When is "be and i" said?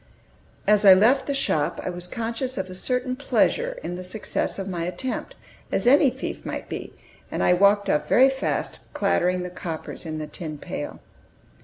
6.67-7.53